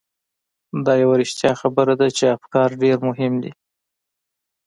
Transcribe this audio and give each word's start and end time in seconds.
دا 0.85 0.93
یوه 1.03 1.15
رښتیا 1.21 1.51
خبره 1.61 1.93
ده 1.99 2.07
چې 2.17 2.33
افکار 2.37 2.69
ډېر 2.83 2.97
مهم 3.07 3.33
دي. 3.43 3.51